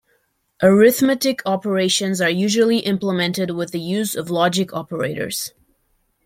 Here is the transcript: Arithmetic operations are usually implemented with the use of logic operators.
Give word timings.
Arithmetic 0.63 1.43
operations 1.45 2.19
are 2.21 2.29
usually 2.31 2.77
implemented 2.79 3.51
with 3.51 3.71
the 3.71 3.79
use 3.79 4.15
of 4.15 4.31
logic 4.31 4.73
operators. 4.73 5.53